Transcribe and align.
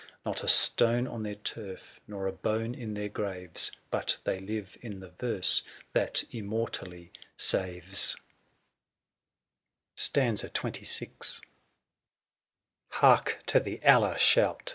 Not 0.25 0.43
a 0.43 0.47
stone 0.47 1.05
on 1.05 1.21
their 1.21 1.35
turf, 1.35 1.99
nor 2.07 2.25
a 2.25 2.31
bone 2.31 2.73
in 2.73 2.95
their 2.95 3.07
graTes; 3.07 3.69
But 3.91 4.17
they 4.23 4.39
live 4.39 4.75
in 4.81 4.99
the 4.99 5.11
verse 5.11 5.61
that 5.93 6.23
immortally 6.31 7.11
saveSk 7.37 8.17
XXVL 9.95 11.41
Hark 12.89 13.43
to 13.45 13.59
the 13.59 13.85
Allah 13.87 14.17
shout 14.17 14.69